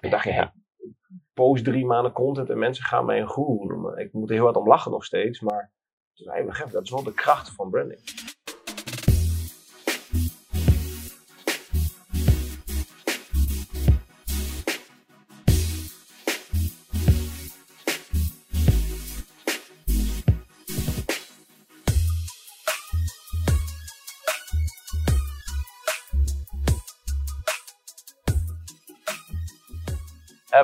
[0.00, 0.54] ik dacht, ja,
[1.32, 3.98] post drie maanden content en mensen gaan mij een guru noemen.
[3.98, 5.72] Ik moet er heel wat om lachen nog steeds, maar
[6.70, 8.00] dat is wel de kracht van branding.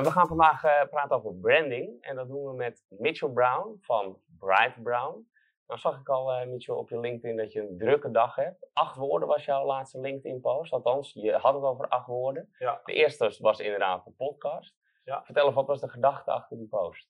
[0.05, 2.01] We gaan vandaag eh, praten over branding.
[2.01, 5.27] En dat doen we met Mitchell Brown van Bright Brown.
[5.67, 8.69] Nou zag ik al, uh, Mitchell, op je LinkedIn dat je een drukke dag hebt.
[8.73, 10.71] Acht woorden was jouw laatste LinkedIn-post.
[10.71, 12.49] Althans, je had het over acht woorden.
[12.59, 12.81] Ja.
[12.83, 14.75] De eerste was inderdaad een podcast.
[15.03, 15.23] Ja.
[15.23, 17.09] Vertel eens, wat was de gedachte achter die post?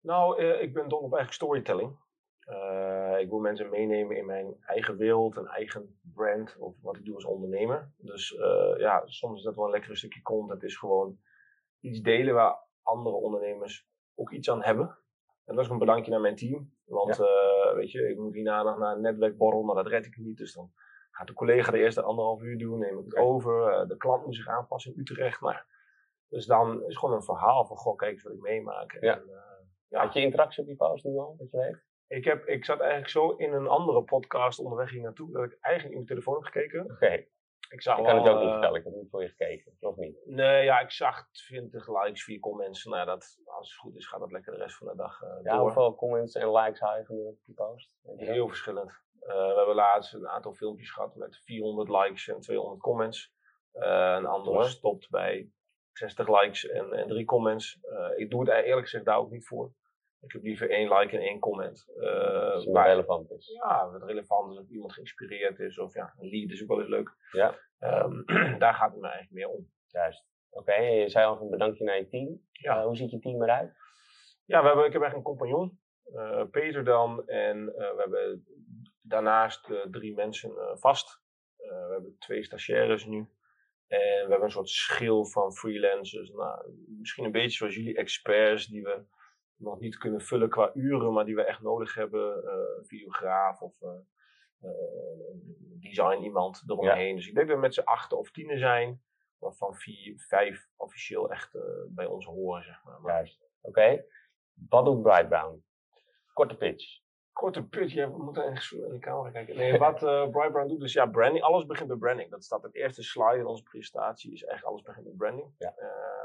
[0.00, 1.90] Nou, ik ben dol op eigenlijk storytelling.
[3.18, 7.14] ik wil mensen meenemen in mijn eigen wereld, een eigen brand of wat ik doe
[7.14, 7.92] als ondernemer.
[7.96, 8.28] Dus
[8.78, 10.60] ja, soms is dat wel een lekker stukje content.
[10.60, 11.18] Het is gewoon
[11.80, 14.98] iets delen waar andere ondernemers ook iets aan hebben.
[15.44, 16.72] En dat is een bedankje naar mijn team.
[16.84, 20.16] Want uh, weet je, ik moet hierna nog naar een netwerkborrel, maar dat red ik
[20.16, 20.36] niet.
[20.36, 20.72] Dus dan
[21.10, 23.80] gaat de collega de eerste anderhalf uur doen, neem ik het over.
[23.82, 25.40] Uh, de klant moet zich aanpassen in Utrecht.
[25.40, 25.66] Maar,
[26.28, 28.96] dus dan is gewoon een verhaal van, goh, kijk eens wat ik meemaak.
[29.00, 29.16] Ja.
[29.16, 29.34] En, uh,
[29.88, 30.00] ja.
[30.00, 31.86] Had je interactie op die post nu al, dat je weet?
[32.06, 35.58] Ik, heb, ik zat eigenlijk zo in een andere podcast onderweg hier naartoe, dat ik
[35.60, 36.84] eigenlijk in mijn telefoon heb gekeken.
[36.84, 36.92] Oké.
[36.92, 37.28] Okay.
[37.68, 39.28] Ik, zag ik kan wel, het ook niet uh, vertellen, ik heb niet voor je
[39.28, 40.16] gekeken, of niet?
[40.24, 42.84] Nee, ja, ik zag 20 likes, 4 comments.
[42.84, 45.28] Nou, dat, als het goed is, gaat dat lekker de rest van de dag uh,
[45.42, 45.60] ja, door.
[45.60, 47.92] hoeveel comments en likes haal je van die post?
[48.16, 48.90] Heel verschillend.
[49.20, 53.32] Uh, we hebben laatst een aantal filmpjes gehad met 400 likes en 200 comments.
[53.72, 55.50] een andere stopt bij
[55.92, 57.80] 60 likes en, en 3 comments.
[58.16, 59.72] ik doe het eerlijk gezegd daar ook niet voor.
[60.20, 61.86] Ik heb liever één like en één comment.
[61.96, 63.48] Uh, wat waar, relevant is.
[63.62, 66.80] Ja, wat relevant is, of iemand geïnspireerd is, of ja, een lead is ook wel
[66.80, 67.16] eens leuk.
[67.32, 67.54] Ja.
[67.80, 68.24] Um,
[68.58, 69.70] daar gaat het me eigenlijk meer om.
[69.86, 70.26] Juist.
[70.50, 72.40] Oké, okay, je zei al een bedankje naar je team.
[72.52, 72.78] Ja.
[72.78, 73.72] Uh, hoe ziet je team eruit?
[74.44, 75.80] Ja, we hebben, ik heb echt een compagnon,
[76.14, 78.46] uh, Peter dan, en we hebben
[79.02, 81.20] daarnaast drie mensen vast.
[81.56, 83.28] we hebben twee stagiaires nu.
[83.86, 86.30] En we hebben een soort schil van freelancers.
[86.30, 89.04] Nou, misschien een beetje zoals jullie experts die we
[89.58, 92.44] nog niet kunnen vullen qua uren, maar die we echt nodig hebben.
[92.44, 93.90] Uh, videograaf of uh,
[94.62, 94.70] uh,
[95.80, 97.08] design iemand eromheen.
[97.08, 97.14] Ja.
[97.14, 99.02] Dus ik denk dat we met z'n achten of tienen zijn,
[99.38, 101.58] waarvan vier, vijf officieel echt
[101.88, 103.00] bij ons horen, zeg maar.
[103.00, 103.42] maar Juist.
[103.60, 103.80] Oké.
[103.80, 104.04] Okay.
[104.68, 105.64] Wat doet Bright Brown?
[106.32, 107.00] Korte pitch.
[107.38, 109.56] Korte ja, we moeten zo in de camera kijken.
[109.56, 111.44] Nee, wat uh, Bright Brown doet, dus ja, branding.
[111.44, 112.30] Alles begint met branding.
[112.30, 115.54] Dat staat het eerste slide in onze presentatie, is echt alles begint met branding.
[115.58, 115.74] Ja.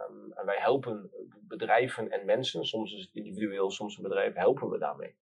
[0.10, 1.12] Um, en wij helpen
[1.48, 5.16] bedrijven en mensen, soms is het individueel, soms een bedrijf, helpen we daarmee.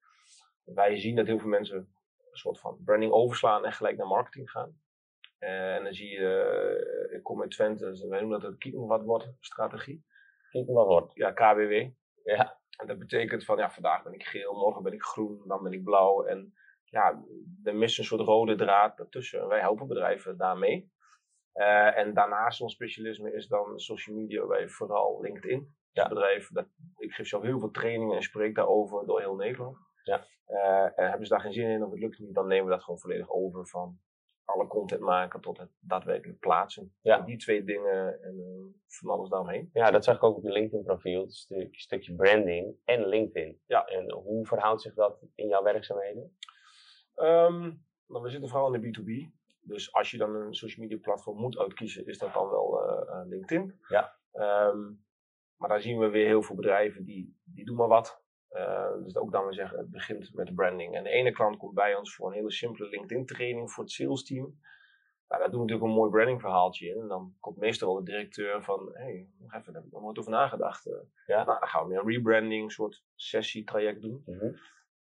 [0.63, 4.49] Wij zien dat heel veel mensen een soort van branding overslaan en gelijk naar marketing
[4.49, 4.79] gaan.
[5.39, 8.59] Uh, en dan zie je, uh, ik kom uit Twente, dus wij noemen dat het
[8.59, 10.05] kieken wat wordt strategie.
[10.49, 11.13] Kieken wat wordt.
[11.13, 11.89] Ja, KWW.
[12.23, 12.60] Ja.
[12.77, 15.71] En dat betekent van, ja, vandaag ben ik geel, morgen ben ik groen, dan ben
[15.71, 16.23] ik blauw.
[16.23, 17.23] En ja,
[17.63, 19.41] er mist een soort rode draad daartussen.
[19.41, 20.91] En wij helpen bedrijven daarmee.
[21.53, 25.75] Uh, en daarnaast ons specialisme is dan social media, wij vooral LinkedIn.
[25.91, 26.07] Ja.
[26.07, 26.67] Bedrijf, dat,
[26.97, 29.77] ik geef zelf heel veel trainingen en spreek daarover door heel Nederland.
[30.03, 30.25] Ja.
[30.47, 32.71] Uh, en hebben ze daar geen zin in of het lukt niet, dan nemen we
[32.71, 33.99] dat gewoon volledig over van
[34.51, 36.93] alle content maken tot het daadwerkelijk plaatsen.
[37.01, 37.19] Ja.
[37.19, 39.69] Die twee dingen en uh, van alles daaromheen.
[39.73, 41.21] Ja, dat zag ik ook op je LinkedIn profiel.
[41.21, 43.61] Het stukje, stukje branding en LinkedIn.
[43.65, 43.85] Ja.
[43.85, 46.37] En hoe verhoudt zich dat in jouw werkzaamheden?
[47.15, 49.39] Um, nou, we zitten vooral in de B2B.
[49.61, 53.21] Dus als je dan een social media platform moet uitkiezen, is dat dan wel uh,
[53.25, 53.79] LinkedIn.
[53.87, 54.15] Ja.
[54.33, 55.03] Um,
[55.55, 58.20] maar daar zien we weer heel veel bedrijven die, die doen maar wat.
[58.51, 60.95] Uh, dus ook dan we zeggen, het begint met branding.
[60.95, 63.93] En de ene klant komt bij ons voor een hele simpele LinkedIn training voor het
[63.93, 64.59] sales team.
[65.27, 67.01] Nou, daar doen we natuurlijk een mooi branding verhaaltje in.
[67.01, 69.91] En dan komt meestal wel de directeur van, hé, hey, nog even, daar heb ik
[69.91, 70.87] nog nooit over nagedacht.
[70.87, 70.93] Uh,
[71.25, 71.43] ja.
[71.43, 74.23] Nou, dan gaan we weer een rebranding, soort sessietraject doen.
[74.25, 74.55] Mm -hmm.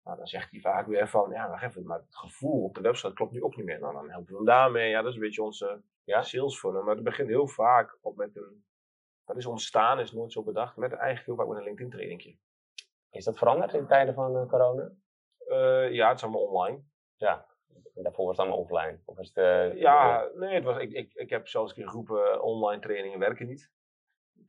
[0.05, 2.81] Nou, dan zegt hij vaak weer van, ja, wacht even, maar het gevoel op de
[2.81, 3.81] website klopt nu ook niet meer.
[3.81, 4.91] Nou, dan helpen we hem daarmee.
[4.91, 6.23] Ja, dat is een beetje onze ja?
[6.23, 6.83] sales funnel.
[6.83, 8.65] Maar het begint heel vaak op met een,
[9.25, 12.37] dat is ontstaan, is nooit zo bedacht, met eigenlijk heel vaak met een LinkedIn trainingje.
[13.11, 14.91] Is dat veranderd in tijden van uh, corona?
[15.47, 16.83] Uh, ja, het is allemaal online.
[17.17, 17.47] Ja,
[17.95, 19.01] en daarvoor was het allemaal offline?
[19.05, 21.89] Of is het, uh, ja, nee, het was, ik, ik, ik heb zelfs een keer
[21.89, 23.73] geroepen, online trainingen werken niet.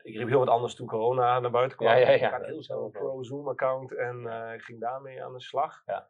[0.02, 1.90] Ik riep heel wat anders toen corona naar buiten kwam.
[1.90, 2.28] Ja, ja, ja.
[2.28, 5.82] Ik had heel snel een pro-Zoom-account en uh, ik ging daarmee aan de slag.
[5.86, 6.10] Ja.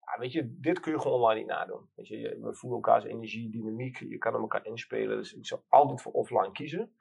[0.00, 0.18] ja.
[0.18, 1.90] Weet je, dit kun je gewoon online niet nadoen.
[1.94, 5.16] Weet je, we voelen elkaars energie, dynamiek, je kan hem elkaar inspelen.
[5.16, 6.94] Dus ik zou altijd voor offline kiezen.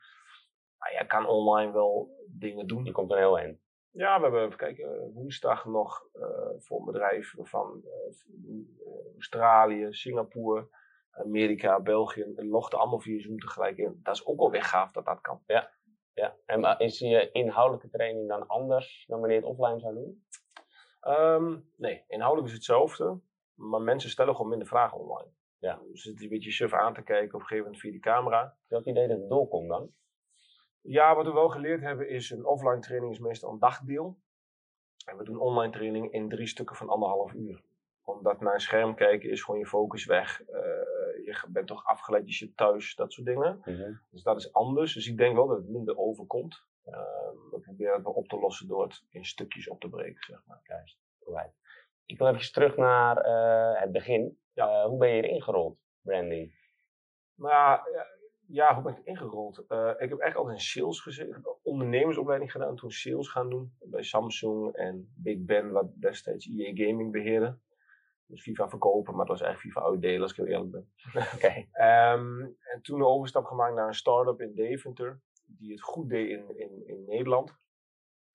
[0.78, 2.86] Maar jij kan online wel dingen doen.
[2.86, 3.62] Je komt er heel in.
[3.92, 6.26] Ja, we hebben, even kijken, woensdag nog uh,
[6.58, 10.70] voor een bedrijf van uh, Australië, Singapore,
[11.12, 12.22] Amerika, België.
[12.36, 14.00] En logden allemaal via Zoom tegelijk in.
[14.04, 15.44] Dat is ook wel weer gaaf dat dat kan.
[15.46, 15.78] Ja.
[16.14, 19.94] Ja, en maar is je inhoudelijke training dan anders dan wanneer je het offline zou
[19.94, 20.24] doen?
[21.00, 23.20] Ehm, nee, inhoudelijk is hetzelfde,
[23.54, 25.32] maar mensen stellen gewoon minder vragen online.
[25.58, 25.82] Ja.
[25.92, 28.00] Dus het is een beetje suf aan te kijken op een gegeven moment via die
[28.00, 28.58] camera.
[28.68, 29.94] Welk idee dat het doorkomt dan?
[30.82, 34.18] Ja, wat we wel geleerd hebben is een offline training is meestal een dagdeel.
[35.06, 37.62] En we doen online training in drie stukken van anderhalf uur.
[38.04, 40.42] Omdat naar een scherm kijken is gewoon je focus weg.
[40.42, 40.60] Eh,
[41.26, 43.62] je bent toch afgeleid, je zit thuis, dat soort dingen.
[44.10, 44.94] Dus dat is anders.
[44.94, 46.68] Dus ik denk wel dat het minder overkomt.
[46.86, 46.96] Uh,
[47.52, 50.42] we proberen het wel op te lossen door het in stukjes op te breken, zeg
[50.46, 50.60] maar.
[50.64, 51.54] Juist, right.
[52.06, 54.40] Ik wil even terug naar uh, het begin.
[54.56, 56.54] Uh, hoe ben je erin gerold, branding?
[57.36, 57.80] Nou
[58.52, 59.66] ja, hoe ben ik ingerold?
[59.70, 61.44] Uh, ik heb echt altijd in sales gezeten.
[61.64, 63.74] Ondernemersopleiding gedaan, toen sales gaan doen.
[63.80, 67.58] Bij Samsung en Big Ben, wat destijds EA Gaming beheerde.
[68.26, 70.92] Dus FIFA verkopen, maar het was echt FIFA uitdelen als ik heel eerlijk ben.
[71.36, 71.36] Oké.
[71.36, 72.14] Okay.
[72.14, 75.22] Um, en toen een overstap gemaakt naar een start-up in Deventer.
[75.46, 77.58] Die het goed deed in, in, in Nederland.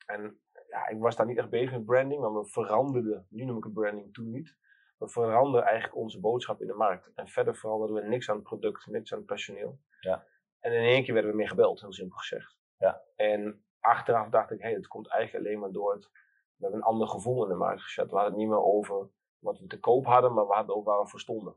[0.06, 3.56] En ja, ik was daar niet echt bezig met branding, maar we veranderden, nu noem
[3.56, 4.56] ik het branding, toen niet.
[4.98, 7.10] We veranderden eigenlijk onze boodschap in de markt.
[7.14, 9.78] En verder veranderden we niks aan het product, niks aan het personeel.
[10.04, 10.26] Ja.
[10.60, 12.56] En in één keer werden we meer gebeld, heel simpel gezegd.
[12.78, 13.02] Ja.
[13.16, 16.10] En achteraf dacht ik, hé, hey, het komt eigenlijk alleen maar door het...
[16.56, 18.10] We hebben een ander gevoel in de markt gezet.
[18.10, 19.08] We hadden het niet meer over
[19.38, 21.56] wat we te koop hadden, maar we hadden ook waar we voor stonden.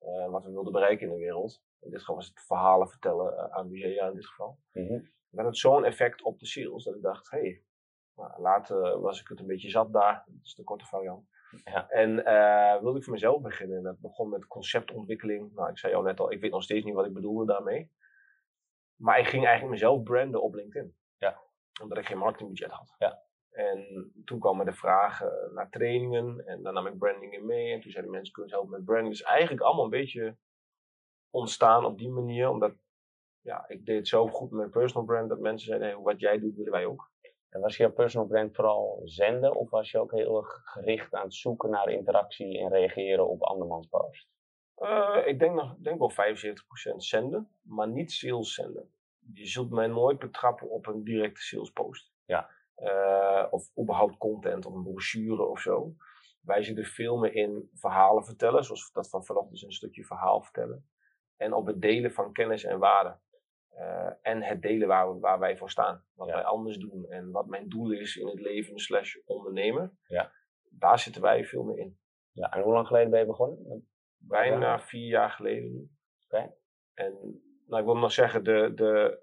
[0.00, 1.62] Uh, wat we wilden bereiken in de wereld.
[1.80, 4.58] In dit geval was het verhalen vertellen uh, aan musea in dit geval.
[4.72, 5.10] Mm -hmm.
[5.30, 7.64] Dat had zo'n effect op de sales dat ik dacht, hé, hey,
[8.14, 10.24] nou, later was ik het een beetje zat daar.
[10.26, 11.28] Dat is de korte variant.
[11.64, 11.88] Ja.
[11.88, 13.76] En uh, wilde ik voor mezelf beginnen.
[13.76, 15.54] En dat begon met conceptontwikkeling.
[15.54, 17.90] Nou, ik zei jou net al, ik weet nog steeds niet wat ik bedoelde daarmee.
[18.96, 20.96] Maar ik ging eigenlijk mezelf branden op LinkedIn.
[21.16, 21.40] Ja.
[21.82, 22.94] Omdat ik geen marketingbudget had.
[22.98, 23.22] Ja.
[23.50, 26.46] En toen kwamen de vragen naar trainingen.
[26.46, 27.72] En dan nam ik branding in mee.
[27.72, 29.10] En toen zeiden mensen, kun je helpen met branding.
[29.10, 30.36] Dus eigenlijk allemaal een beetje
[31.30, 32.48] ontstaan op die manier.
[32.48, 32.74] Omdat
[33.40, 35.28] ja, ik deed het zo goed met mijn personal brand.
[35.28, 37.11] Dat mensen zeiden, hey, wat jij doet, willen wij ook.
[37.52, 41.24] En was je personal brand vooral zenden of was je ook heel erg gericht aan
[41.24, 44.28] het zoeken naar interactie en reageren op andermans post?
[44.78, 48.92] Uh, ik denk, nog, denk wel 75% zenden, maar niet sales zenden.
[49.34, 52.12] Je zult mij nooit betrappen op een directe sales post.
[52.24, 52.48] Ja.
[52.76, 55.94] Uh, of überhaupt content of een brochure of zo.
[56.40, 60.42] Wij zitten veel meer in verhalen vertellen, zoals dat van vanochtend is een stukje verhaal
[60.42, 60.88] vertellen.
[61.36, 63.16] En op het delen van kennis en waarde.
[63.78, 66.04] Uh, en het delen waar, we, waar wij voor staan.
[66.14, 66.34] Wat Ja.
[66.34, 69.98] wij anders doen en wat mijn doel is in het leven slash ondernemen.
[70.06, 70.32] Ja.
[70.70, 71.98] Daar zitten wij veel meer in.
[72.32, 73.88] Ja, en hoe lang geleden ben je begonnen?
[74.16, 75.90] Bijna vier jaar geleden nu.
[76.94, 77.12] En
[77.66, 79.20] nou, ik wil nog zeggen, de, de,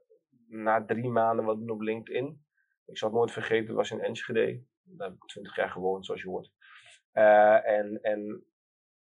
[0.47, 2.45] na drie maanden wat doen op LinkedIn.
[2.85, 4.63] Ik zal het nooit vergeten, dat was in Enschede.
[4.83, 6.51] Daar heb ik twintig jaar gewoond, zoals je hoort.
[7.11, 8.43] Eh, en, en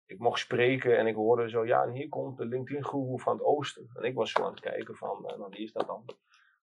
[0.07, 3.45] ik mocht spreken en ik hoorde zo, ja, en hier komt de LinkedIn-guru van het
[3.45, 3.91] oosten.
[3.95, 6.05] En ik was zo aan het kijken van, eh, nou, wie is dat dan?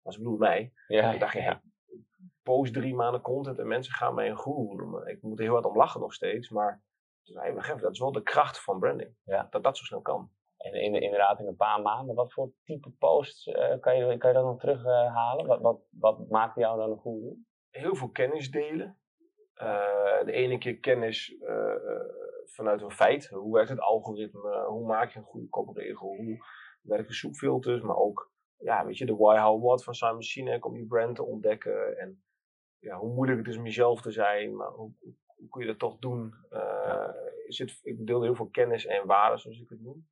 [0.03, 0.73] Dat bedoel mij.
[0.87, 1.61] Ja, En ik dacht, ja,
[2.43, 5.07] post drie maanden content en mensen gaan mij een guru noemen.
[5.07, 6.81] Ik moet er heel hard om lachen nog steeds, maar
[7.23, 9.15] even, dat is wel de kracht van branding.
[9.23, 9.47] Ja.
[9.49, 10.31] Dat dat zo snel kan.
[10.57, 14.29] En in, inderdaad, in een paar maanden, wat voor type posts eh, kan, je, kan
[14.29, 15.45] je dat nog terughalen?
[15.45, 17.35] wat, wat, wat maakt jou dan een goede?
[17.69, 18.97] heel veel kennis delen.
[19.53, 21.35] Eh, de ene keer kennis
[22.45, 23.27] vanuit een feit.
[23.27, 24.65] Hoe werkt het algoritme?
[24.67, 26.15] Hoe maak je een goede kopregel?
[26.15, 26.45] Hoe
[26.81, 27.81] werken zoekfilters?
[27.81, 31.15] Maar ook, ja, weet je, de why, how, what van Simon Sinek om je brand
[31.15, 31.97] te ontdekken.
[31.97, 32.23] En
[32.79, 34.55] ja, hoe moeilijk het is om jezelf te zijn.
[34.55, 34.91] Maar hoe,
[35.49, 36.33] kun je dat toch doen?
[36.51, 37.09] Uh,
[37.47, 40.07] zit, ik deelde heel veel kennis en waarden, zoals ik het noem.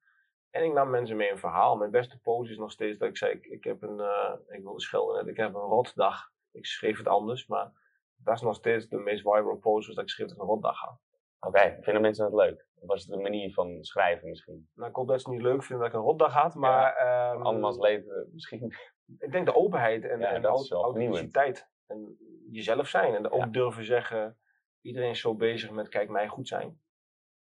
[0.49, 1.75] En ik nam mensen mee een verhaal.
[1.75, 4.63] Mijn beste pose is nog steeds dat ik zei, ik, ik heb een, uh, ik
[4.63, 6.31] wilde schelden net, ik heb een rotdag.
[6.51, 7.71] Ik schreef het anders, maar
[8.15, 10.79] dat is nog steeds de meest viral pose, dat ik schreef dat ik een rotdag
[10.79, 10.99] had.
[11.47, 12.67] Oké, okay, vinden mensen dat leuk?
[12.75, 14.69] Of was het een manier van schrijven misschien?
[14.73, 17.05] Nou, ik hoop dat ze het niet leuk vinden dat ik een rotdag had, maar...
[17.05, 18.73] Ja, um, andermans leven misschien.
[19.19, 21.69] Ik denk de openheid en, ja, en de authenticiteit.
[21.87, 22.17] En
[22.51, 23.15] jezelf zijn.
[23.15, 23.45] En ook ja.
[23.45, 24.37] durven zeggen,
[24.81, 26.81] iedereen is zo bezig met kijk mij goed zijn.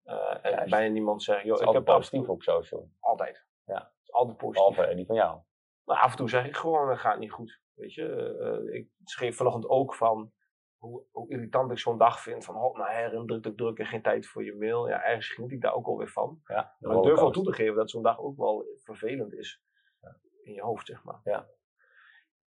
[0.04, 2.90] Uh, en bijna niemand zegt, joh, ik heb positief op social.
[3.00, 3.46] Altijd.
[3.64, 3.92] Ja.
[4.06, 4.76] Altijd positief.
[4.76, 5.40] Behalve die van jou.
[5.84, 7.60] Maar af en toe zeg ik gewoon, het gaat niet goed.
[7.74, 10.32] Weet je, uh, ik schreef vanochtend ook van
[10.80, 12.44] hoe, hoe irritant ik zo'n dag vind.
[12.44, 14.88] Van hop naar her en druk, druk, druk en geen tijd voor je mail.
[14.88, 16.40] Ja, ergens geniet ik daar ook alweer van.
[16.46, 19.62] Ja, maar ik durf wel toe te geven dat zo'n dag ook wel vervelend is.
[20.00, 20.16] Ja.
[20.42, 21.20] In je hoofd, zeg maar.
[21.24, 21.48] Ja.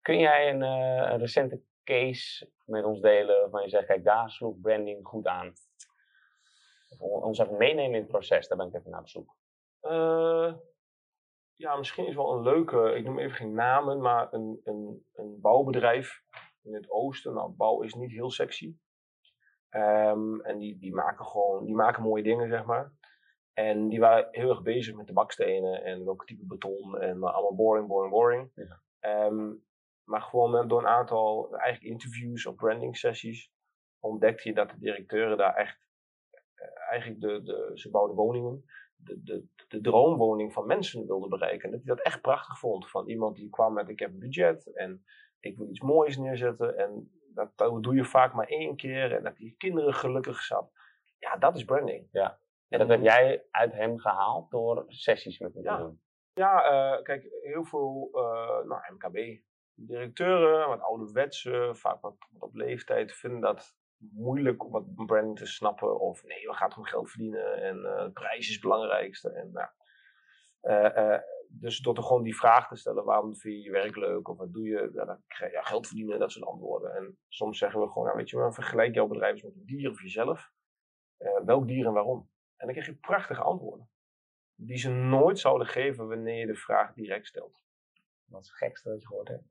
[0.01, 4.29] Kun jij een, uh, een recente case met ons delen waarvan je zegt, kijk, daar
[4.29, 5.53] sloeg branding goed aan?
[6.97, 9.35] Of ons even meenemen in het proces, daar ben ik even naar op zoek.
[9.81, 10.53] Uh,
[11.53, 15.41] ja, misschien is wel een leuke, ik noem even geen namen, maar een, een, een
[15.41, 16.23] bouwbedrijf
[16.67, 17.33] in het oosten.
[17.33, 18.75] Nou, bouw is niet heel sexy.
[19.69, 22.91] Um, en die, die maken gewoon, die maken mooie dingen, zeg maar.
[23.53, 27.23] En die waren heel erg bezig met de bakstenen en welke type beton en uh,
[27.23, 28.51] allemaal boring, boring, boring.
[28.55, 29.25] Ja.
[29.25, 29.65] Um,
[30.07, 33.51] Maar gewoon met, door een aantal eigenlijk interviews of branding sessies
[33.99, 35.87] ontdekte je dat de directeuren daar echt,
[36.53, 38.63] eh, eigenlijk de, de, ze bouwden woningen,
[38.95, 41.65] de, de, de droomwoning van mensen wilden bereiken.
[41.65, 42.89] En dat hij dat echt prachtig vond.
[42.89, 45.03] Van iemand die kwam met ik heb een budget en
[45.39, 46.77] ik wil iets moois neerzetten.
[46.77, 49.15] En dat, dat doe je vaak maar één keer.
[49.15, 50.71] En dat die kinderen gelukkig zat.
[51.19, 52.07] Ja, dat is branding.
[52.11, 52.39] Ja.
[52.69, 55.75] En dat heb jij uit hem gehaald door sessies met hem Ja.
[55.77, 56.01] te doen.
[56.33, 59.41] Ja, eh, kijk, heel veel uh, nou, MKB.
[59.73, 65.45] Directeuren, wat ouderwetse, vaak wat, wat op leeftijd, vinden dat moeilijk om wat branding te
[65.45, 65.99] snappen.
[65.99, 69.31] Of nee, we gaan om geld verdienen en uh, de prijs is het belangrijkste.
[69.31, 69.69] En, nou,
[71.49, 74.27] dus door gewoon die vraag te stellen, waarom vind je je werk leuk?
[74.27, 74.89] Of wat doe je?
[74.93, 76.95] Ja, dan krijg je ja, geld verdienen, dat soort antwoorden.
[76.95, 79.65] En soms zeggen we gewoon, nou, weet je wel, vergelijk jouw bedrijf eens met een
[79.65, 80.51] dier of jezelf.
[81.19, 82.29] Uh, welk dier en waarom?
[82.55, 83.89] En dan krijg je prachtige antwoorden.
[84.55, 87.63] Die ze nooit zouden geven wanneer je de vraag direct stelt.
[88.25, 89.49] Wat is het gekste dat je gehoord hebt?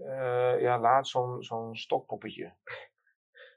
[0.00, 2.54] Uh, ja, laat zo'n zo'n stokpoppetje.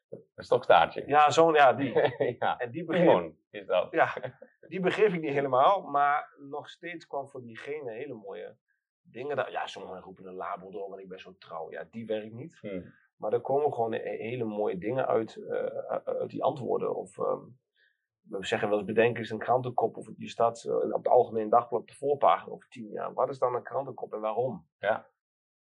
[0.10, 1.04] Een stokstaartje.
[1.08, 1.94] Ja, zo'n, ja, die.
[2.40, 2.58] ja.
[2.58, 3.92] En die Timon begreep, is dat.
[3.92, 4.14] ja,
[4.70, 8.58] die begreep ik niet helemaal, maar nog steeds kwam voor diegene hele mooie
[9.02, 9.36] dingen.
[9.36, 11.72] Dat, ja, sommigen roepen een labrador, want ik ben zo trouw.
[11.72, 12.58] Ja, die werkt niet.
[12.62, 12.94] Hmm.
[13.16, 15.50] Maar er komen gewoon he- hele mooie dingen uit, uh,
[16.04, 16.96] uit die antwoorden.
[16.96, 17.60] Of um,
[18.22, 19.98] we zeggen wel eens bedenken is een krantenkop.
[19.98, 23.14] Of die staat uh, op het Algemeen Dagblad op de voorpagina over tien jaar.
[23.14, 24.68] Wat is dan een krantenkop en waarom?
[24.80, 25.10] Ja.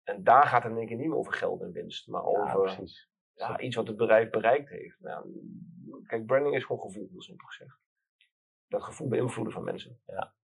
[0.04, 2.28] En daar gaat het in één keer niet meer over geld en winst, maar Ja,
[2.54, 3.10] over precies.
[3.36, 5.00] Ja, iets wat het bedrijf bereikt heeft.
[5.00, 5.26] Nou,
[6.08, 7.78] kijk, branding is gewoon gevoel, heel simpel gezegd.
[8.68, 10.00] Dat gevoel beïnvloeden van mensen.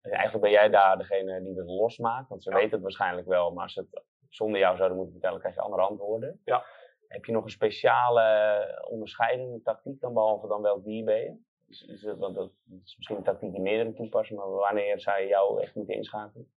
[0.01, 2.57] En eigenlijk ben jij daar degene die het losmaakt, want ze Ja.
[2.57, 5.61] weten het waarschijnlijk wel, maar als ze het zonder jou zouden moeten vertellen, krijg je
[5.61, 6.41] andere antwoorden.
[6.45, 6.65] Ja.
[7.09, 11.37] Heb je nog een speciale onderscheidende tactiek dan, behalve dan welk dier ben je?
[11.69, 12.53] Is, is het, want dat
[12.85, 16.53] is misschien een tactiek die meerdere toepassen, maar wanneer zou je jou echt moeten inschakelen?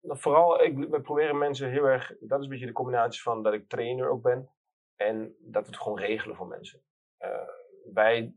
[0.00, 3.42] Nou, Vooral, ik, we proberen mensen heel erg, dat is een beetje de combinatie van
[3.42, 4.50] dat ik trainer ook ben.
[5.00, 6.82] En dat we het gewoon regelen voor mensen.
[7.20, 7.48] Uh,
[7.92, 8.34] wij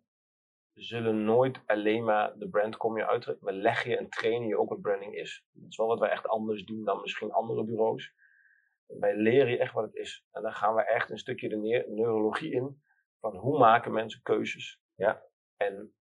[0.74, 3.26] zullen nooit alleen maar de brand kom je uit.
[3.40, 5.46] We leggen je en trainen je ook wat branding is.
[5.52, 8.14] Dat is wel wat wij echt anders doen dan misschien andere bureaus.
[8.86, 10.26] Wij leren je echt wat het is.
[10.32, 12.82] En dan gaan we echt een stukje de ne neurologie in.
[13.20, 14.82] Van hoe maken mensen keuzes.
[14.96, 15.24] Ja.
[15.58, 15.94] En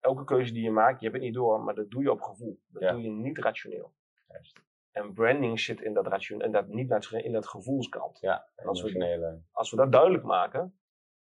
[0.00, 2.20] elke keuze die je maakt, je hebt het niet door, maar dat doe je op
[2.20, 2.60] gevoel.
[2.66, 2.92] Dat Ja.
[2.92, 3.94] doe je niet rationeel.
[4.26, 4.60] Juist.
[4.96, 8.18] En branding zit in dat, ration, en dat niet rationeel, in dat gevoelskant.
[8.20, 9.40] Ja, Als we-.
[9.52, 10.78] Als we dat duidelijk maken,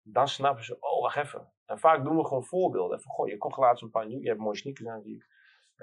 [0.02, 1.52] dan snappen ze, oh wacht even.
[1.64, 3.00] En vaak doen we gewoon voorbeelden.
[3.00, 5.26] Van, goh, je kocht laatst een paar nieuwe, je hebt mooie sneakers aan, ik.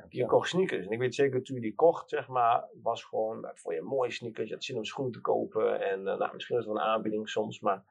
[0.09, 0.25] Je Ja.
[0.27, 0.85] kocht sneakers.
[0.85, 3.81] En ik weet zeker, toen je die kocht, zeg maar, was gewoon, dat vond je
[3.81, 4.47] mooie sneakers.
[4.47, 5.81] Je had zin om schoen te kopen.
[5.81, 7.83] En uh, nou, misschien is het wel een aanbieding soms, maar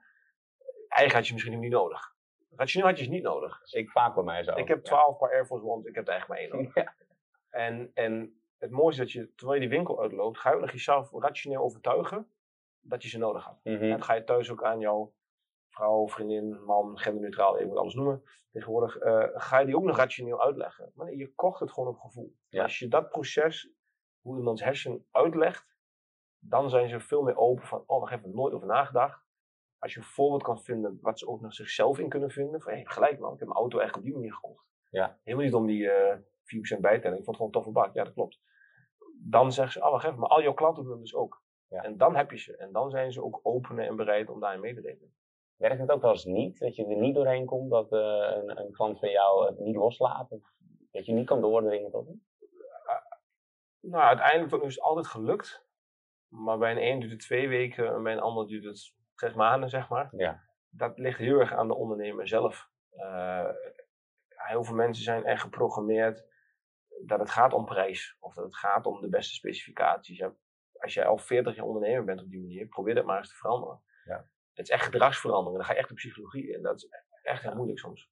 [0.89, 2.15] eigenlijk had je misschien niet nodig.
[2.51, 3.63] Rationeel had je ze niet nodig.
[3.63, 4.55] Is vaak bij mij zo.
[4.55, 6.75] Ik heb twaalf paar Air Force Ones, ik heb er echt maar één nodig.
[6.83, 6.95] Ja.
[7.51, 10.61] En, en het mooiste is dat je, terwijl je die winkel uitloopt, ga je ook
[10.61, 12.29] nog jezelf rationeel overtuigen
[12.81, 13.61] dat je ze nodig had.
[13.63, 13.83] Mhm.
[13.83, 15.15] En dat ga je thuis ook aan jouw
[15.69, 18.23] vrouw, vriendin, man, genderneutraal, je moet alles noemen.
[18.51, 20.93] Tegenwoordig uh, ga je die ook nog rationeel uitleggen.
[20.95, 22.37] Maar nee, je kocht het gewoon op gevoel.
[22.49, 22.63] Ja.
[22.63, 23.73] Als je dat proces,
[24.21, 25.67] hoe iemands hersen uitlegt,
[26.39, 29.25] dan zijn ze veel meer open van, oh, wacht even, nooit over nagedacht.
[29.79, 32.61] Als je een voorbeeld kan vinden wat ze ook nog zichzelf in kunnen vinden.
[32.61, 34.67] Van, hé, hey, gelijk man, ik heb mijn auto echt op die manier gekocht.
[34.89, 35.19] Ja.
[35.23, 37.19] Helemaal niet om die uh, 4% bijtelling.
[37.19, 37.95] Ik vond het gewoon een toffe bak.
[37.95, 38.41] Ja, dat klopt.
[39.25, 41.43] Dan zeggen ze, oh, wacht even, maar al jouw klanten doen dus ook.
[41.69, 41.83] Ja.
[41.83, 42.57] En dan heb je ze.
[42.57, 45.15] En dan zijn ze ook open en bereid om daarin mee te denken.
[45.57, 48.59] Werkt het ook wel eens niet, dat je er niet doorheen komt, dat uh, een,
[48.61, 50.31] een, klant van jou het niet loslaat?
[50.31, 50.53] Of
[50.91, 52.23] dat je niet kan doordringen tot hem?
[53.81, 55.67] Nou, uiteindelijk tot nu is het altijd gelukt.
[56.29, 59.35] Maar bij een een duurt het twee weken en bij een ander duurt het zes
[59.35, 60.09] maanden, zeg maar.
[60.17, 60.43] Ja.
[60.71, 62.71] Dat ligt heel erg aan de ondernemer zelf.
[62.95, 63.49] Uh,
[64.29, 66.25] heel veel mensen zijn echt geprogrammeerd
[67.07, 68.17] dat het gaat om prijs.
[68.21, 70.23] Of dat het gaat om de beste specificaties.
[70.73, 73.35] Als jij al 40 jaar ondernemer bent op die manier, probeer dat maar eens te
[73.35, 73.83] veranderen.
[74.05, 74.29] Ja.
[74.53, 75.57] Het is echt gedragsverandering.
[75.57, 76.63] Dan ga je echt de psychologie in.
[76.63, 76.89] Dat is
[77.23, 78.11] echt heel moeilijk soms.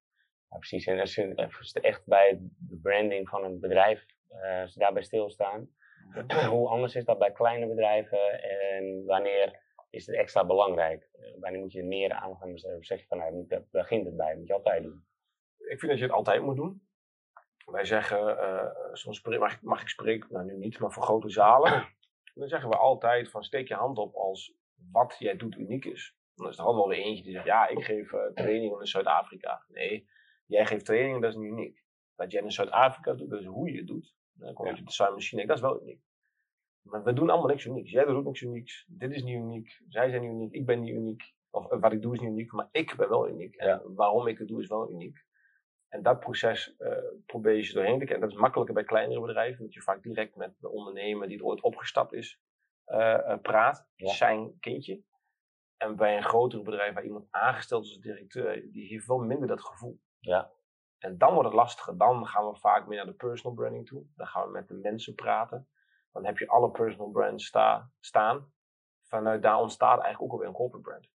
[0.50, 0.86] Ja, precies.
[0.86, 5.68] En als je echt bij de branding van een bedrijf, uh, als je daarbij stilstaan,
[6.48, 11.08] hoe anders is dat bij kleine bedrijven en wanneer is het extra belangrijk?
[11.12, 12.84] Uh, wanneer moet je meer aandacht aan besteden?
[12.84, 15.04] Zeg je van, nou, daar begint het bij, moet je altijd doen?
[15.58, 16.88] Ik vind dat je het altijd moet doen.
[17.66, 21.30] Wij zeggen, uh, soms mag ik, mag ik spreken, nou nu niet, maar voor grote
[21.30, 21.88] zalen.
[22.34, 24.54] Dan zeggen we altijd van steek je hand op als
[24.92, 26.16] wat jij doet uniek is.
[26.34, 28.86] Dan is er altijd wel weer eentje die zegt, ja, ik geef uh, trainingen in
[28.86, 29.64] Zuid-Afrika.
[29.68, 30.08] Nee,
[30.46, 31.84] jij geeft trainingen, dat is niet uniek.
[32.14, 34.14] Wat jij in Zuid-Afrika doet, dat is hoe je het doet.
[34.32, 34.78] Dan kom je ja.
[34.80, 36.00] op de Simon Machine, dat is wel uniek.
[36.82, 37.90] Maar we doen allemaal niks unieks.
[37.90, 38.84] Jij doet ook niks unieks.
[38.88, 39.80] Dit is niet uniek.
[39.88, 40.52] Zij zijn niet uniek.
[40.52, 41.32] Ik ben niet uniek.
[41.50, 43.56] Of uh, wat ik doe is niet uniek, maar ik ben wel uniek.
[43.56, 43.82] En Ja.
[43.84, 45.24] waarom ik het doe is wel uniek.
[45.90, 46.92] En dat proces uh,
[47.26, 48.20] probeer je ze doorheen te kijken.
[48.20, 51.44] Dat is makkelijker bij kleinere bedrijven, omdat je vaak direct met de ondernemer die er
[51.44, 52.40] ooit opgestapt is,
[52.84, 54.12] eh, eh, praat, Ja.
[54.12, 55.02] zijn kindje.
[55.76, 59.48] En bij een groter bedrijf waar iemand aangesteld is als directeur, die heeft wel minder
[59.48, 60.00] dat gevoel.
[60.18, 60.50] Ja.
[60.98, 61.96] En dan wordt het lastiger.
[61.98, 64.04] Dan gaan we vaak meer naar de personal branding toe.
[64.16, 65.68] Dan gaan we met de mensen praten.
[66.12, 68.52] Dan heb je alle personal brands sta, staan.
[69.06, 71.08] Vanuit daar ontstaat eigenlijk ook alweer een corporate brand.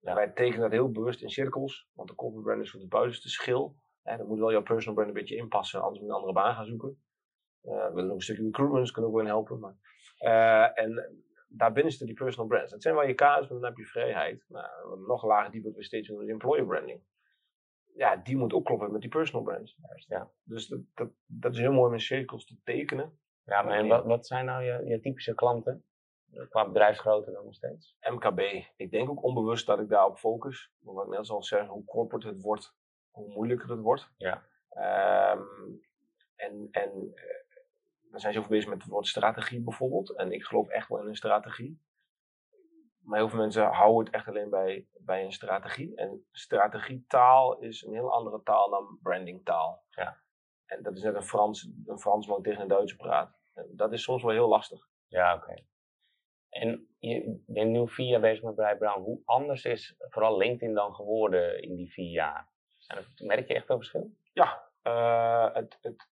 [0.00, 0.14] Ja.
[0.14, 3.28] Wij tekenen dat heel bewust in cirkels, want de corporate brand is voor de buitenste
[3.28, 3.76] schil.
[4.02, 6.40] En dan moet wel jouw personal brand een beetje inpassen, anders moet je een andere
[6.40, 7.02] baan gaan zoeken.
[7.60, 9.58] Eh, we willen nog een stukje recruitment, kunnen ook wel helpen.
[9.58, 9.76] Maar,
[10.18, 12.70] eh, en daarbinnen zitten die personal brands.
[12.70, 14.44] Dat zijn wel je kaders, maar dan heb je vrijheid.
[14.48, 17.02] Nou, nog lager dieper we steeds doen is employer branding.
[17.94, 19.76] Ja, die moet ook kloppen met die personal brands.
[20.08, 20.30] Ja.
[20.42, 23.18] Dus dat, dat, dat is heel mooi om in cirkels te tekenen.
[23.44, 25.84] Ja, maar en wat, wat zijn nou je, je typische klanten?
[26.48, 27.96] Qua bedrijfsgrootte dan nog steeds?
[28.00, 28.40] MKB.
[28.76, 30.72] Ik denk ook onbewust dat ik daarop focus.
[30.78, 32.74] Maar wat ik net al zeg, hoe corporate het wordt,
[33.10, 34.10] hoe moeilijker het wordt.
[34.16, 34.42] Ja.
[34.68, 35.42] Ehm,
[36.36, 37.24] en en eh,
[38.10, 40.16] we zijn zoveel bezig met het woord strategie bijvoorbeeld.
[40.16, 41.82] En ik geloof echt wel in een strategie.
[43.00, 45.96] Maar heel veel mensen houden het echt alleen bij, bij een strategie.
[45.96, 49.84] En strategietaal is een heel andere taal dan brandingtaal.
[49.90, 50.22] Ja.
[50.66, 53.38] En dat is net een Frans, een Fransman tegen een Duitser praat.
[53.52, 54.88] En dat is soms wel heel lastig.
[55.06, 55.64] Ja, oké.
[56.50, 59.00] En je bent nu vier jaar bezig met Bright Brown.
[59.00, 62.48] Hoe anders is vooral LinkedIn dan geworden in die vier jaar?
[62.86, 64.10] Er- merk je echt veel verschil?
[64.32, 66.08] Ja, eh, het, het,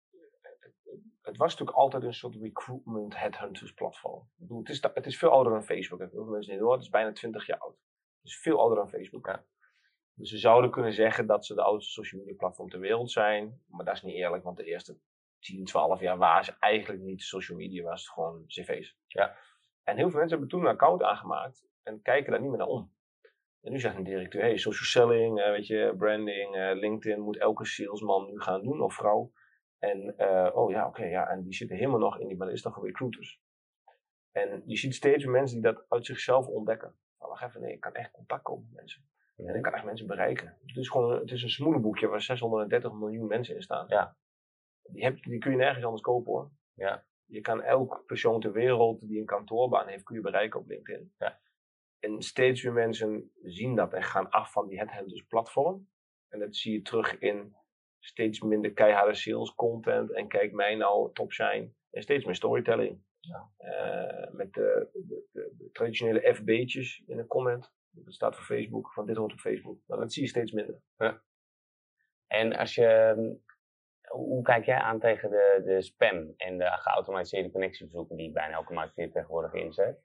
[0.49, 4.21] het, het was natuurlijk altijd een soort recruitment headhunters platform.
[4.21, 5.99] Ik bedoel, het, is, het is veel ouder dan Facebook.
[5.99, 6.73] Dat veel mensen niet door.
[6.73, 7.77] Het is bijna 20 jaar oud.
[8.21, 9.27] Het is veel ouder dan Facebook.
[9.27, 9.45] Ja.
[10.15, 13.61] Dus ze zouden kunnen zeggen dat ze de oudste social media platform ter wereld zijn.
[13.67, 14.99] Maar dat is niet eerlijk, want de eerste
[15.39, 18.97] 10, 12 jaar waren ze eigenlijk niet social media, was het gewoon cv's.
[19.07, 19.37] Ja.
[19.89, 22.67] En heel veel mensen hebben toen een account aangemaakt en kijken daar niet meer naar
[22.67, 22.93] om.
[23.61, 27.39] En nu zegt een directeur, hey, social selling, eh, weet je, branding, eh, LinkedIn moet
[27.39, 29.33] elke salesman nu gaan doen of vrouw.
[29.79, 32.87] En, eh, oh ja, oké, ja, en die zitten helemaal nog in die, dan voor
[32.87, 33.41] recruiters.
[34.33, 36.95] En je ziet steeds meer mensen die dat uit zichzelf ontdekken.
[37.19, 39.03] Van, wacht even, nee, ik kan echt contact komen met mensen.
[39.37, 40.59] En ik kan echt mensen bereiken.
[40.67, 43.85] Het is gewoon, het is een smoelenboekje waar 630 miljoen mensen in staan.
[43.89, 44.17] Ja.
[44.83, 46.51] Die, heb, die kun je nergens anders kopen hoor.
[46.75, 47.05] Ja.
[47.29, 51.13] Je kan elk persoon ter wereld die een kantoorbaan heeft, kun je bereiken op LinkedIn.
[51.19, 51.41] Ja.
[51.99, 55.89] En steeds meer mensen zien dat en gaan af van die headhunters platform.
[56.29, 57.57] En dat zie je terug in
[57.99, 61.75] steeds minder keiharde sales content en kijk mij nou top zijn.
[61.91, 63.03] En steeds meer storytelling.
[63.21, 63.51] Ja.
[63.57, 67.73] Eh, met de, de, de- traditionele FB'tjes in een comment.
[67.91, 69.79] Dat staat voor Facebook, van dit hoort op Facebook.
[69.87, 70.83] Maar dat zie je steeds minder.
[72.27, 73.43] En als je, mm,
[74.11, 78.73] hoe kijk jij aan tegen de, de spam en de geautomatiseerde connectieverzoeken die bijna elke
[78.73, 80.03] marketeer tegenwoordig inzet?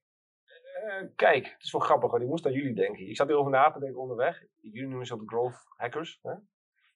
[0.73, 3.07] Eh, kijk, het is wel grappig, want ik moest aan jullie denken.
[3.07, 4.43] Ik zat hierover na te denken onderweg.
[4.61, 6.19] Jullie noemen ze dat growth hackers.
[6.21, 6.33] Hè?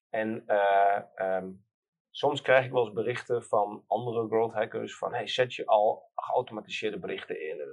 [0.10, 1.52] En eh, ehm,
[2.10, 6.12] soms krijg ik wel eens berichten van andere growth hackers van hey, zet je al
[6.15, 7.60] geautomatiseerde berichten in.
[7.60, 7.67] Eh,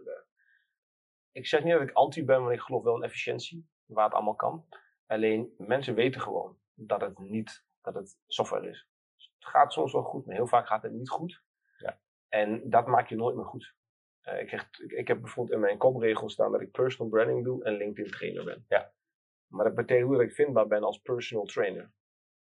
[1.33, 4.15] Ik zeg niet dat ik anti ben, want ik geloof wel in efficiëntie, waar het
[4.15, 4.69] allemaal kan.
[5.07, 8.89] Alleen mensen weten gewoon dat het niet dat het software is.
[9.45, 11.43] Het gaat soms wel goed, maar heel vaak gaat het niet goed.
[11.79, 12.01] Ja.
[12.29, 13.75] En dat maak je nooit meer goed.
[14.21, 17.65] Eh, ik, ik, ik heb bijvoorbeeld in mijn kopregel staan dat ik personal branding doe
[17.65, 18.65] en LinkedIn trainer ben.
[18.69, 18.93] Ja.
[19.47, 21.83] Maar dat betekent ook dat ik vindbaar ben als personal trainer.
[21.83, 21.91] En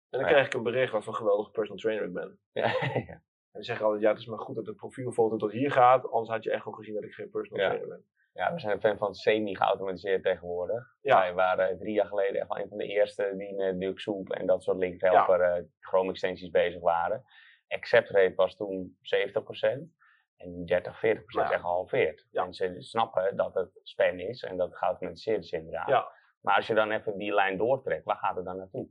[0.09, 0.27] dan Ja.
[0.27, 2.39] krijg ik een bericht wat voor een geweldige personal trainer ik ben.
[2.51, 2.63] Ja,
[3.51, 6.09] En ze zeggen altijd, ja, het is maar goed dat de profielfoto tot hier gaat,
[6.11, 8.05] anders had je echt wel gezien dat ik geen personal trainer ben.
[8.37, 10.95] Ja we zijn een fan van semi-geautomatiseerd tegenwoordig.
[11.01, 11.19] Ja.
[11.19, 14.31] Wij waren drie jaar geleden echt wel een van de eerste die met Duke Soup
[14.31, 17.23] en dat soort linkhelper eh, Chrome extensies bezig waren.
[17.67, 19.95] Accept rate was toen 70%.
[20.37, 21.51] En nu 30, 40% is Ja.
[21.51, 22.27] echt gehalveerd.
[22.31, 22.43] Ja.
[22.43, 25.87] Mensen snappen dat het spam is en dat het geautomatiseerd is inderdaad.
[25.87, 26.11] Ja.
[26.41, 28.87] Maar als je dan even die lijn doortrekt, waar gaat het dan naartoe?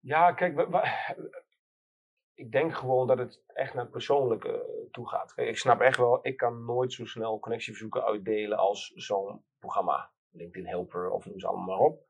[0.00, 1.36] Ja, kijk, we- we-
[2.38, 5.34] ik denk gewoon dat het echt naar het persoonlijke eh, toe gaat.
[5.34, 10.10] Kijk, ik snap echt wel, ik kan nooit zo snel connectieverzoeken uitdelen als zo'n programma.
[10.30, 12.06] LinkedIn Helper of noem ze allemaal maar op.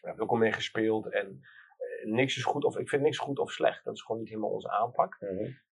[0.00, 1.40] Daar heb ik ook al mee gespeeld en
[1.78, 3.84] eh, niks is goed of ik vind niks goed of slecht.
[3.84, 5.16] Dat is gewoon niet helemaal onze aanpak.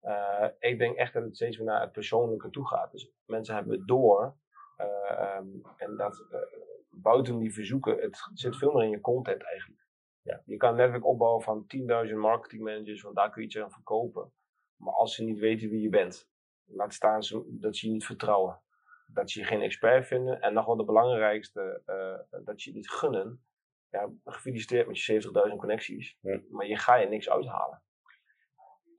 [0.00, 2.92] Eh, ik denk echt dat het steeds meer naar het persoonlijke toe gaat.
[2.92, 4.36] Dus mensen hebben het door.
[4.76, 6.24] eh, ehm, en dat
[6.90, 9.81] buiten die verzoeken, het zit veel meer in je content eigenlijk.
[10.22, 10.42] Ja.
[10.44, 11.66] Je kan een netwerk opbouwen van
[12.08, 14.32] 10.000 marketingmanagers, want daar kun je iets aan verkopen.
[14.76, 16.28] Maar als ze niet weten wie je bent,
[16.64, 18.60] laat staan ze, dat ze je niet vertrouwen.
[19.06, 20.40] Dat ze je geen expert vinden.
[20.40, 23.44] En nog wel de belangrijkste, eh, dat ze je niet gunnen.
[23.90, 26.18] Ja, gefeliciteerd met je 70.000 connecties.
[26.20, 26.40] Ja.
[26.50, 27.82] Maar je ga je niks uithalen.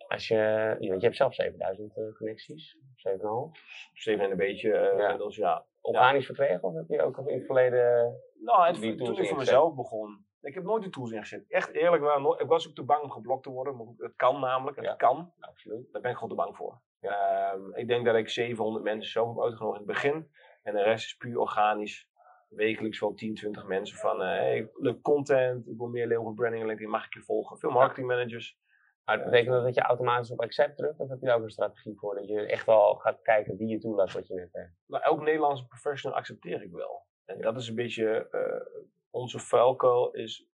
[0.07, 3.51] Als je, want je hebt zelf 7000 eh, connecties, 7,5.
[3.93, 4.73] Zeven en een beetje.
[4.73, 5.01] eh, Ja.
[5.01, 5.65] inmiddels, ja.
[5.81, 8.15] Organisch verkregen of heb je ook in het verleden...
[8.39, 10.25] Nou, het, toen ik voor mezelf begon.
[10.43, 11.45] Ik heb nooit de tools ingezet.
[11.47, 12.41] Echt eerlijk wel.
[12.41, 13.75] Ik was ook te bang om geblokt te worden.
[13.75, 14.75] Maar het kan namelijk.
[14.77, 14.95] Het Ja.
[14.95, 15.33] kan.
[15.39, 15.91] Absoluut.
[15.91, 16.81] Daar ben ik gewoon te bang voor.
[16.99, 20.31] Ehm, ik denk dat ik 700 mensen zelf heb uitgenodigd in het begin.
[20.63, 22.09] En de rest is puur organisch.
[22.49, 26.33] Wekelijks wel 10, 20 mensen van, eh hey, leuk content, ik wil meer leren over
[26.33, 27.57] branding en LinkedIn, mag ik je volgen?
[27.57, 28.57] Veel marketingmanagers.
[29.05, 30.99] Maar het betekent dat dat je automatisch op accept drukt?
[30.99, 32.15] Of heb je daar ook een strategie voor?
[32.15, 34.71] Dat je echt wel gaat kijken wie je toelaat wat je net zegt?
[34.85, 37.05] Nou, elk Nederlandse professional accepteer ik wel.
[37.25, 38.81] En dat is een beetje eh,
[39.13, 40.47] onze vuilkuil is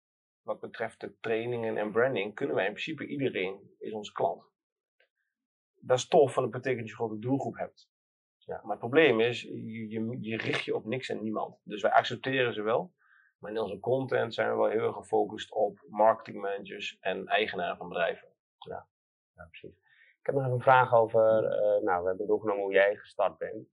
[0.43, 4.43] wat betreft de trainingen en branding, kunnen wij in principe iedereen is onze klant.
[5.81, 7.91] Dat is tof, want dat betekent dat je gewoon een doelgroep hebt.
[8.39, 11.61] Ja, maar het probleem is, je, je, richt je op niks en niemand.
[11.63, 12.95] Dus wij accepteren ze wel.
[13.39, 17.89] Maar in onze content zijn we wel heel erg gefocust op marketingmanagers en eigenaren van
[17.89, 18.29] bedrijven.
[18.59, 18.89] Ja,
[19.35, 19.77] precies.
[20.21, 23.69] Ik heb nog een vraag over, eh, nou, we hebben doorgenomen hoe jij gestart bent.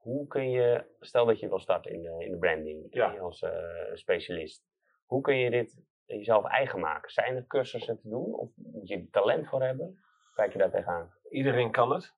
[0.00, 3.14] Hoe kun je, stel dat je wil starten in de, in de branding Ja.
[3.14, 3.50] eh, als eh,
[3.94, 4.64] specialist.
[5.06, 7.10] Hoe kun je dit jezelf eigen maken?
[7.10, 8.34] Zijn er cursussen te doen?
[8.34, 9.98] Of moet je er talent voor hebben?
[10.34, 11.12] Kijk je daar tegenaan?
[11.30, 12.14] Iedereen kan het.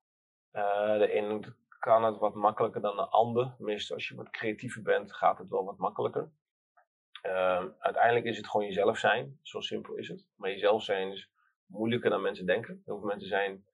[0.51, 1.39] Eh, de ene
[1.79, 3.55] kan het wat makkelijker dan de ander.
[3.57, 6.31] Meestal als je wat creatiever bent, gaat het wel wat makkelijker.
[7.21, 9.39] Ehm, uiteindelijk is het gewoon jezelf zijn.
[9.41, 10.27] Zo simpel is het.
[10.35, 11.31] Maar jezelf zijn is
[11.65, 12.81] moeilijker dan mensen denken.
[12.85, 13.65] Heel veel mensen zijn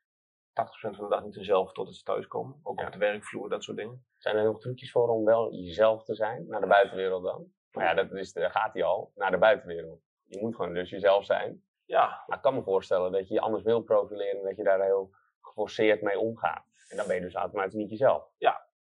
[0.68, 2.60] 80% van de dag niet hunzelf totdat ze thuiskomen.
[2.64, 2.86] Ook Ja.
[2.86, 4.06] op de werkvloer, dat soort dingen.
[4.18, 7.52] Zijn er nog trucjes voor om wel jezelf te zijn naar de buitenwereld dan?
[7.72, 10.02] Maar ja, dat is, daar gaat hij al, naar de buitenwereld.
[10.26, 11.64] Je moet gewoon dus jezelf zijn.
[11.86, 14.64] Ja, Maar ik kan me voorstellen dat je je anders wil profileren en dat je
[14.64, 15.10] daar heel
[15.42, 16.66] geforceerd mee omgaat.
[16.90, 18.32] En dan ben je dus automatisch niet jezelf.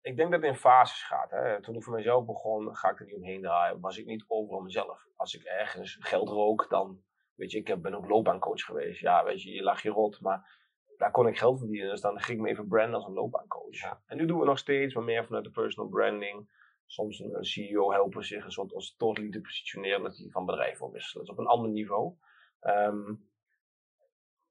[0.01, 1.31] ik denk dat het in fases gaat.
[1.31, 1.61] Hè.
[1.61, 3.79] Toen ik voor mezelf begon, ga ik er niet omheen draaien.
[3.79, 5.05] Was ik niet overal mezelf.
[5.15, 7.03] Als ik ergens geld rook, dan,
[7.35, 8.99] weet je, ik ben ook loopbaancoach geweest.
[8.99, 10.62] Ja, weet je, je lag je rot, maar
[10.97, 11.89] daar kon ik geld verdienen.
[11.89, 13.79] Dus dan ging ik me even branden als een loopbaancoach.
[13.79, 14.01] Ja.
[14.05, 16.49] En nu doen we nog steeds, maar meer vanuit de personal branding.
[16.85, 20.45] Soms een, een CEO helpen zich een soort als totally te positioneren dat hij van
[20.45, 21.25] bedrijf wil wisselen.
[21.25, 22.13] Dat is op een ander niveau.
[22.59, 23.13] Ehm,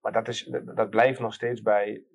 [0.01, 2.07] maar dat, is, dat blijft nog steeds bij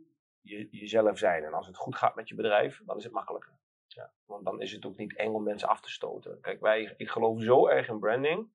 [0.42, 1.44] je, jezelf zijn.
[1.44, 3.56] En als het goed gaat met je bedrijf, dan is het makkelijker.
[3.88, 6.42] Ja, want dan is het ook niet eng om mensen af te stoten.
[6.42, 8.52] Kijk, wij, ik geloof zo erg in branding,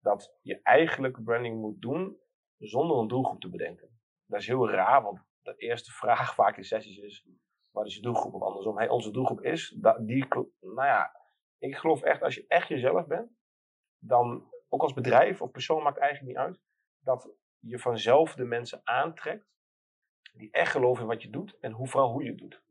[0.00, 2.18] dat je eigenlijk branding moet doen
[2.58, 3.89] zonder een doelgroep te bedenken.
[4.30, 7.26] Dat is heel raar, want de eerste vraag vaak in sessies is,
[7.70, 8.34] wat is je doelgroep?
[8.34, 10.26] Of andersom, hey, onze doelgroep is, dat, die,
[10.60, 11.16] nou ja,
[11.58, 13.30] ik geloof echt, als je echt jezelf bent,
[13.98, 16.60] dan, ook als bedrijf of persoon maakt eigenlijk niet uit,
[16.98, 19.48] dat je vanzelf de mensen aantrekt
[20.32, 22.62] die echt geloven in wat je doet en hoe, vooral hoe je het doet.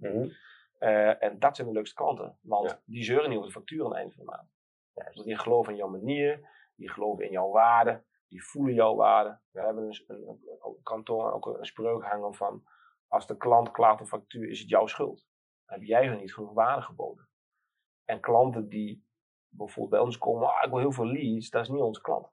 [0.77, 2.81] Eh, en dat zijn de leukste klanten, want Ja.
[2.85, 4.49] die zeuren niet over de factuur aan het eind van de maand.
[4.93, 8.95] Ja, dus die geloven in jouw manier, die geloven in jouw waarde, die voelen jouw
[8.95, 9.39] waarde.
[9.51, 12.63] We hebben dus een, een, een kantoor ook een spreuk hangen van,
[13.07, 15.27] als de klant klaagt op factuur, is het jouw schuld.
[15.65, 17.29] Dan heb jij hun niet genoeg waarde geboden.
[18.05, 19.07] En klanten die
[19.49, 22.31] bijvoorbeeld bij ons komen, ah, ik wil heel veel leads, dat is niet onze klant.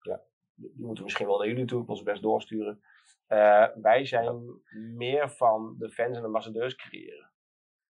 [0.00, 0.22] Ja.
[0.54, 2.80] Die moeten misschien wel naar jullie toe, ik ons best doorsturen.
[3.26, 4.60] Eh, wij zijn
[4.96, 7.32] meer van de fans en ambassadeurs creëren.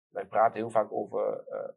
[0.10, 1.70] Wij praten heel vaak over eh,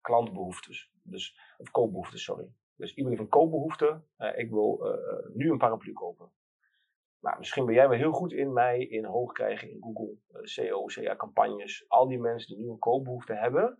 [0.00, 0.92] klantbehoeftes.
[1.02, 2.52] Dus, of koopbehoeftes, sorry.
[2.76, 4.00] Dus iemand heeft een koopbehoefte.
[4.16, 6.30] eh, ik wil eh, eh, nu een paraplu kopen.
[7.20, 10.16] Nou, misschien ben jij wel heel goed in mij in hoog krijgen in Google,
[10.54, 11.84] CO, CA-campagnes.
[11.88, 13.78] Al die mensen die nu een koopbehoefte hebben,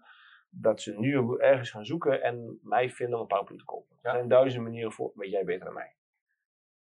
[0.51, 3.97] dat ze nu ergens gaan zoeken en mij vinden om een paraplu te kopen.
[4.03, 5.97] Er zijn duizenden manieren voor, weet jij beter dan mij.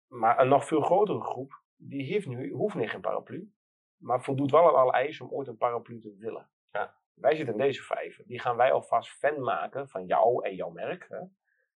[0.06, 3.52] Maar een nog veel grotere groep, die heeft nu, hoeft niet geen paraplu,
[3.96, 6.50] maar voldoet wel aan alle eisen om ooit een paraplu te willen.
[6.70, 6.94] Ja.
[7.14, 8.24] Wij zitten in deze vijver.
[8.26, 11.06] Die gaan wij alvast fan maken van jou en jouw merk.
[11.08, 11.20] Hè?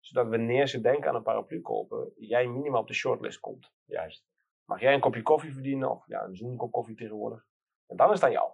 [0.09, 3.73] Zodat wanneer ze denken aan een paraplu kopen, jij minimaal op de shortlist komt.
[3.85, 4.27] Juist.
[4.65, 5.91] Mag jij een kopje koffie verdienen?
[5.91, 7.47] Of ja, een zoenkop koffie tegenwoordig.
[7.87, 8.51] En dan is het aan jou.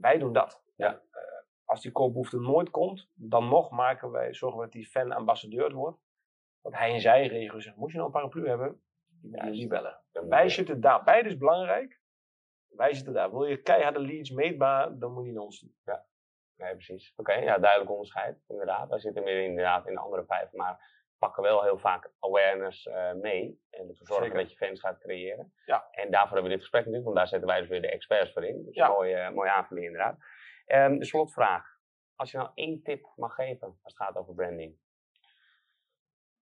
[0.00, 0.62] Wij doen dat.
[0.76, 0.88] Ja.
[0.88, 1.20] En, eh,
[1.64, 5.74] als die koopbehoefte nooit komt, dan nog maken wij, zorgen we dat die fan ambassadeur
[5.74, 5.98] wordt.
[6.62, 8.82] Dat hij in zijn regio zegt, moet je nou een paraplu hebben?
[9.06, 10.02] Die moet je niet bellen.
[10.12, 11.04] Wij zitten daar.
[11.04, 12.00] Beide is belangrijk.
[12.68, 13.30] Wij zitten daar.
[13.30, 15.76] Wil je keiharde leads meetbaar, dan moet je naar ons doen.
[16.56, 17.12] Nee, precies.
[17.16, 18.88] Oké, ja, duidelijk onderscheid, inderdaad.
[18.88, 23.12] Wij zitten meer inderdaad in de andere vijf, maar pakken wel heel vaak awareness eh,
[23.12, 23.60] mee.
[23.70, 24.40] En ervoor zorgen Zeker.
[24.40, 25.52] dat je fans gaat creëren.
[25.64, 25.88] Ja.
[25.90, 28.32] En daarvoor hebben we dit gesprek natuurlijk, want daar zetten wij dus weer de experts
[28.32, 28.64] voor in.
[28.64, 28.88] Dus Ja.
[28.88, 30.18] mooie, mooie aanvulling inderdaad.
[30.66, 31.70] Ehm, de slotvraag.
[32.16, 34.76] Als je nou één tip mag geven als het gaat over branding.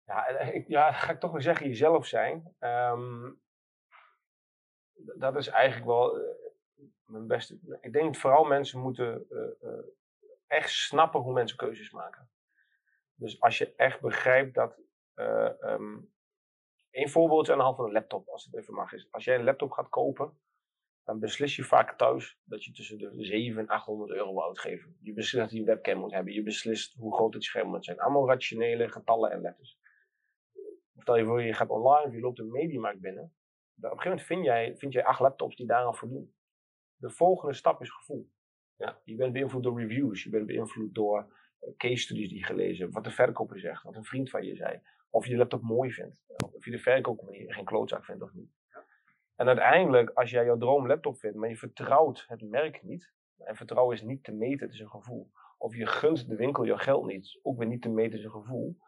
[0.04, 2.54] Ja, ik, ja, ga ik toch wel zeggen, jezelf zijn.
[2.58, 3.32] Ehm,
[5.16, 6.24] dat is eigenlijk wel eh,
[7.06, 7.78] mijn beste.
[7.80, 9.84] Ik denk vooral mensen moeten eh, eh,
[10.46, 12.30] echt snappen hoe mensen keuzes maken.
[13.14, 14.80] Dus als je echt begrijpt dat.
[15.14, 15.98] eh ehm,
[16.90, 19.08] een voorbeeldje aan de hand van een laptop, als het even mag is.
[19.10, 20.38] Als jij een laptop gaat kopen,
[21.04, 24.96] dan beslis je vaak thuis dat je tussen de 700 en 800 euro wil uitgeven.
[25.00, 26.32] Je beslist dat je een webcam moet hebben.
[26.32, 27.98] Je beslist hoe groot het scherm moet zijn.
[27.98, 29.78] Allemaal rationele getallen en letters.
[30.98, 33.22] Stel je voor, je gaat online je loopt een mediamarkt binnen.
[33.22, 36.35] een gegeven moment vind jij, vind jij acht laptops die daaraan voldoen.
[36.96, 38.30] De volgende stap is gevoel.
[38.76, 42.44] Ja, je bent beïnvloed door reviews, je bent beïnvloed door eh, case studies die je
[42.44, 44.80] gelezen hebt, wat de verkoper zegt, wat een vriend van je zei.
[45.10, 48.50] Of je de laptop mooi vindt, of je de verkoopmanier geen klootzak vindt of niet.
[49.36, 53.56] En uiteindelijk, als jij jouw droom laptop vindt, maar je vertrouwt het merk niet, en
[53.56, 55.30] vertrouwen is niet te meten, het is een gevoel.
[55.58, 58.30] Of je gunt de winkel jouw geld niet, ook weer niet te meten, is een
[58.30, 58.78] gevoel.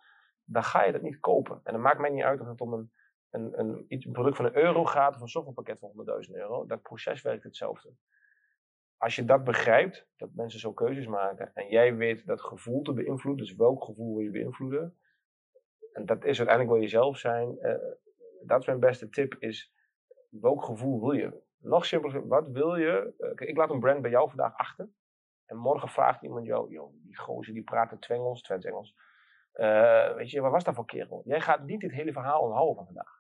[0.45, 1.61] Dan ga je dat niet kopen.
[1.65, 2.93] En dan maakt mij niet uit of het om een,
[3.31, 5.93] een, een, een product van een euro gaat of een softwarepakket van
[6.27, 6.67] 100.000 euro.
[6.67, 7.95] Dat proces werkt hetzelfde.
[8.97, 12.93] Als je dat begrijpt, dat mensen zo keuzes maken en jij weet dat gevoel te
[12.93, 14.99] beïnvloeden, dus welk gevoel wil je beïnvloeden,
[15.93, 17.75] en dat is uiteindelijk wil je zelf zijn, uh,
[18.43, 19.73] dat is mijn beste tip, is
[20.31, 21.43] welk gevoel wil je?
[21.59, 23.15] Nog simpeler, wat wil je?
[23.19, 24.89] Uh, ik laat een brand bij jou vandaag achter.
[25.47, 28.95] En morgen vraagt iemand jou, joh, die gozer die praat Twengels, Twents Engels.
[29.55, 31.23] Uh, weet je, wat was dat voor kerel?
[31.25, 33.18] Jij gaat niet dit hele verhaal onthouden van vandaag.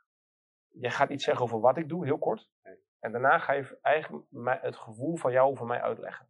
[0.81, 2.51] Jij gaat iets zeggen over wat ik doe, heel kort.
[3.01, 4.25] En daarna ga je eigenlijk
[4.63, 6.29] het gevoel van jou voor mij uitleggen.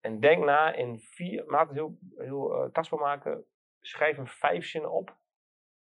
[0.00, 3.44] En denk na in vier, maak het heel, heel uh, tastbaar maken.
[3.80, 5.16] Schrijf een vijf zinnen op.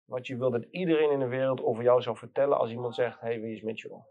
[0.06, 3.20] Wat je wil dat iedereen in de wereld over jou zou vertellen als iemand zegt:
[3.20, 4.04] Hey, wie is Mitchell?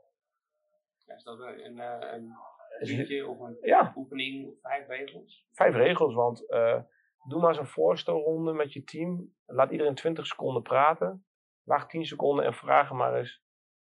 [1.04, 2.36] Ja, is dat een, een, een
[2.78, 3.92] liedje of een ja.
[3.96, 5.46] oefening, vijf regels?
[5.52, 6.80] Vijf regels, want uh,
[7.28, 9.34] doe maar eens een voorstelronde met je team.
[9.46, 11.25] Laat iedereen 20 seconden praten.
[11.66, 13.42] Wacht 10 seconden en vraag maar eens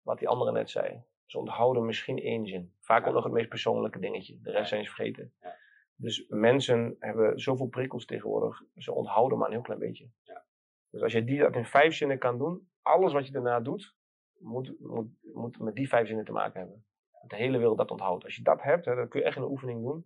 [0.02, 1.04] wat die andere net zei.
[1.26, 2.74] Ze onthouden misschien één zin.
[2.80, 4.40] Vaak ook nog het meest persoonlijke dingetje.
[4.42, 5.34] De rest zijn ze vergeten.
[5.42, 5.56] Ja.
[5.96, 8.62] Dus mensen hebben zoveel prikkels tegenwoordig.
[8.76, 10.10] Ze onthouden maar een heel klein beetje.
[10.22, 10.46] Ja.
[10.90, 12.70] Dus als je die dat in vijf zinnen kan doen.
[12.82, 13.96] Alles wat je daarna doet,
[14.38, 16.86] moet, moet, moet met die vijf zinnen te maken hebben.
[17.22, 18.24] Dat de hele wereld dat onthoudt.
[18.24, 20.06] Als je dat hebt, hè, dan kun je echt een oefening doen.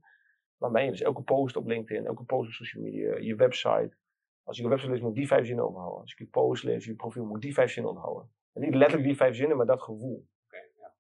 [0.58, 3.96] Dan ben je dus elke post op LinkedIn, elke post op social media, je website.
[4.44, 6.00] Als je een website leest, moet die vijf zinnen onthouden.
[6.00, 8.32] Als je je post leest, je profiel, moet die vijf zinnen onthouden.
[8.54, 10.28] En niet letterlijk die vijf zinnen, maar dat gevoel.
[10.46, 10.94] Okay, ja.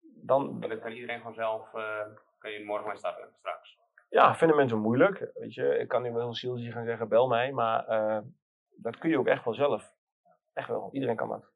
[0.00, 2.06] Dan, dat kan iedereen gewoon zelf, uh,
[2.38, 3.78] kan je morgen maar starten, straks.
[4.08, 5.30] Ja, vinden mensen moeilijk.
[5.34, 8.18] Weet je, ik kan nu wel heel zieltje gaan zeggen, bel mij, maar uh,
[8.76, 9.94] dat kun je ook echt wel zelf.
[10.52, 11.52] Echt wel, iedereen kan dat.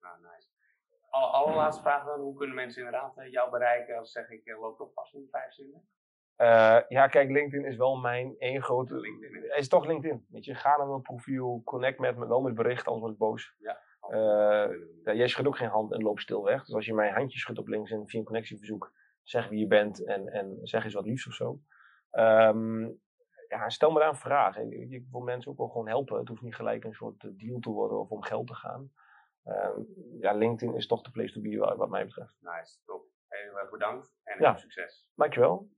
[0.00, 0.48] Nou, nice.
[1.10, 4.76] Alle, allerlaatste vraag dan, hoe kunnen mensen inderdaad uh, jou bereiken als zeg ik, loop
[4.76, 5.88] toch pas in vijf zinnen?
[6.36, 8.94] Uh, ja, kijk, LinkedIn is wel mijn één grote.
[8.94, 9.42] LinkedIn.
[9.42, 10.26] Het is toch LinkedIn.
[10.28, 13.18] Weet je, ga naar mijn profiel, connect met me, wel met bericht, anders word ik
[13.18, 13.54] boos.
[13.58, 13.80] Ja.
[14.08, 16.64] Uh, ja, jij schudt ook geen hand en loopt stil weg.
[16.64, 18.92] Dus als je mijn handje schudt op links en via een connectieverzoek,
[19.22, 21.60] zeg wie je bent en, en zeg eens wat liefs of zo.
[22.10, 23.00] Um,
[23.48, 24.56] ja, stel me daar een vraag.
[24.56, 26.18] Ik, ik, wil mensen ook wel gewoon helpen.
[26.18, 28.92] Het hoeft niet gelijk een soort deal te worden of om geld te gaan.
[29.44, 29.86] Um,
[30.20, 32.36] ja, LinkedIn is toch de place to be wat mij betreft.
[32.40, 33.04] Nice, top.
[33.28, 34.56] Heel erg bedankt en ja.
[34.56, 35.08] succes.
[35.14, 35.68] Dankjewel.